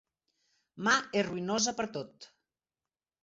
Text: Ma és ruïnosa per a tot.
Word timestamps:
Ma 0.87 0.95
és 1.19 1.27
ruïnosa 1.27 1.75
per 1.81 1.85
a 1.89 1.91
tot. 1.99 2.27